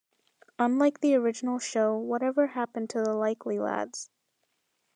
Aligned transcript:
Unlike 0.57 1.01
the 1.01 1.13
original 1.13 1.59
show, 1.59 1.95
Whatever 1.95 2.47
Happened 2.47 2.89
to 2.89 3.01
the 3.03 3.13
Likely 3.13 3.59
Lads? 3.59 4.09